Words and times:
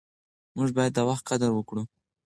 موږ 0.55 0.69
باید 0.77 0.93
د 0.95 0.99
وخت 1.09 1.23
قدر 1.29 1.49
وکړو. 1.53 1.83